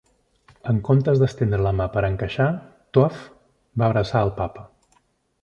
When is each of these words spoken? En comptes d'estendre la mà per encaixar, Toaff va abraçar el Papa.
En 0.71 0.77
comptes 0.87 1.21
d'estendre 1.23 1.59
la 1.65 1.73
mà 1.81 1.87
per 1.97 2.03
encaixar, 2.07 2.47
Toaff 2.99 3.21
va 3.83 3.87
abraçar 3.91 4.25
el 4.31 4.35
Papa. 4.41 4.67